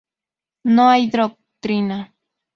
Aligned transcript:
No 0.63 0.89
hay 0.89 1.11
doctrina. 1.11 2.11